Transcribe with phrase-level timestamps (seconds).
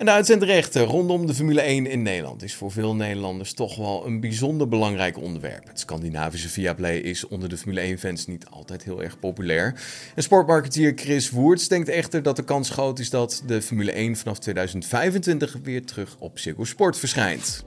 [0.00, 4.06] En de uitzendrechten rondom de Formule 1 in Nederland is voor veel Nederlanders toch wel
[4.06, 5.68] een bijzonder belangrijk onderwerp.
[5.68, 9.80] Het Scandinavische Viaplay is onder de Formule 1-fans niet altijd heel erg populair.
[10.14, 14.16] En sportmarketeer Chris Woerts denkt echter dat de kans groot is dat de Formule 1
[14.16, 17.64] vanaf 2025 weer terug op Ziggo Sport verschijnt.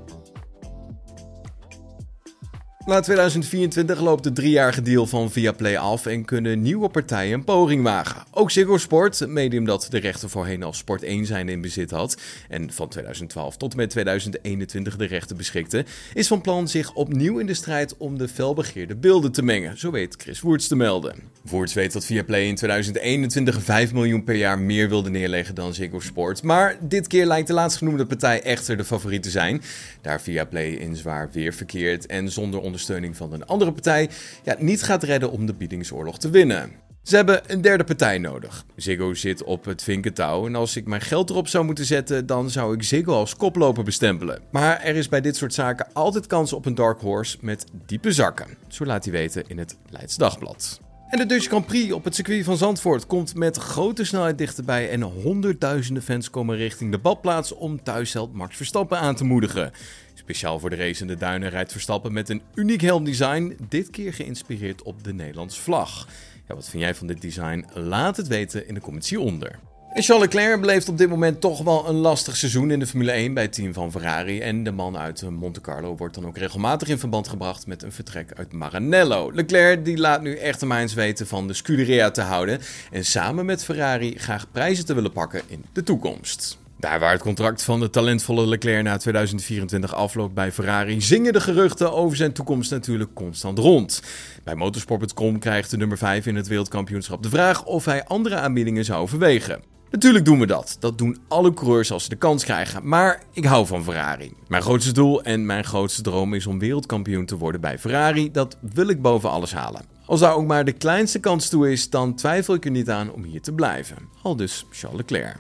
[2.86, 7.84] Na 2024 loopt de driejarige deal van Viaplay af en kunnen nieuwe partijen een poging
[7.84, 8.24] wagen.
[8.32, 12.22] Ook Ziggo Sport, medium dat de rechten voorheen als Sport 1 zijn in bezit had
[12.50, 17.40] en van 2012 tot en met 2021 de rechten beschikte, is van plan zich opnieuw
[17.40, 21.16] in de strijd om de felbegeerde beelden te mengen, zo weet Chris Woerts te melden.
[21.42, 26.00] Woerts weet dat Viaplay in 2021 5 miljoen per jaar meer wilde neerleggen dan Ziggo
[26.00, 29.62] Sport, maar dit keer lijkt de laatstgenoemde partij echter de favoriet te zijn,
[30.02, 34.10] daar Viaplay in zwaar weer verkeert en zonder ondersteuning van een andere partij
[34.44, 36.72] ja, niet gaat redden om de biedingsoorlog te winnen.
[37.04, 38.66] Ze hebben een derde partij nodig.
[38.76, 42.50] Ziggo zit op het vinkentouw en als ik mijn geld erop zou moeten zetten, dan
[42.50, 44.42] zou ik Ziggo als koploper bestempelen.
[44.52, 48.12] Maar er is bij dit soort zaken altijd kans op een dark horse met diepe
[48.12, 48.48] zakken.
[48.68, 50.83] Zo laat hij weten in het Leids Dagblad.
[51.14, 54.90] En de Dutch Grand Prix op het circuit van Zandvoort komt met grote snelheid dichterbij
[54.90, 59.72] en honderdduizenden fans komen richting de badplaats om thuisheld Max Verstappen aan te moedigen.
[60.14, 64.14] Speciaal voor de race in de duinen rijdt Verstappen met een uniek helmdesign, dit keer
[64.14, 66.08] geïnspireerd op de Nederlandse vlag.
[66.48, 67.66] Ja, wat vind jij van dit design?
[67.74, 69.60] Laat het weten in de comments hieronder.
[69.94, 73.12] En Charles Leclerc beleeft op dit moment toch wel een lastig seizoen in de Formule
[73.12, 74.40] 1 bij het team van Ferrari.
[74.40, 77.92] En de man uit Monte Carlo wordt dan ook regelmatig in verband gebracht met een
[77.92, 79.32] vertrek uit Maranello.
[79.34, 82.60] Leclerc die laat nu echt de minds weten van de Scuderia te houden
[82.92, 86.58] en samen met Ferrari graag prijzen te willen pakken in de toekomst.
[86.78, 91.42] Daar waar het contract van de talentvolle Leclerc na 2024 afloopt bij Ferrari, zingen de
[91.42, 94.02] geruchten over zijn toekomst natuurlijk constant rond.
[94.44, 98.86] Bij motorsport.com krijgt de nummer 5 in het wereldkampioenschap de vraag of hij andere aanbiedingen
[98.86, 99.73] zou overwegen.
[99.94, 100.78] Natuurlijk doen we dat.
[100.80, 102.88] Dat doen alle coureurs als ze de kans krijgen.
[102.88, 104.34] Maar ik hou van Ferrari.
[104.48, 108.32] Mijn grootste doel en mijn grootste droom is om wereldkampioen te worden bij Ferrari.
[108.32, 109.82] Dat wil ik boven alles halen.
[110.06, 113.12] Als daar ook maar de kleinste kans toe is, dan twijfel ik er niet aan
[113.12, 113.98] om hier te blijven.
[114.22, 115.38] Al dus Charles Leclerc.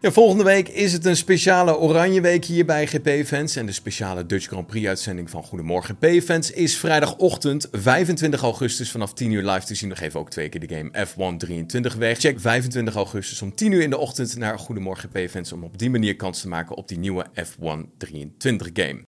[0.00, 3.56] Ja, volgende week is het een speciale Oranje Week hier bij GP-fans.
[3.56, 9.30] En de speciale Dutch Grand Prix-uitzending van Goedemorgen GP-fans is vrijdagochtend 25 augustus vanaf 10
[9.30, 9.88] uur live te zien.
[9.88, 12.18] Nog even ook twee keer de game F1 23 weg.
[12.18, 15.90] Check 25 augustus om 10 uur in de ochtend naar Goedemorgen GP-fans om op die
[15.90, 19.07] manier kans te maken op die nieuwe F1 23 game.